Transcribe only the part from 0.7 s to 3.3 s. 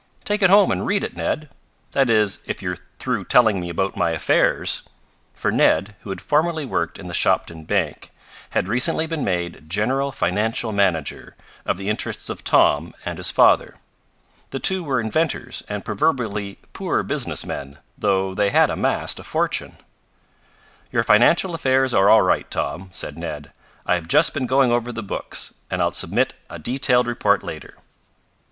and read it! Ned. That is if you're through